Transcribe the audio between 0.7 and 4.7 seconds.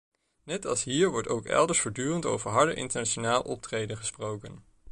hier wordt ook elders voortdurend over harder internationaal optreden gesproken.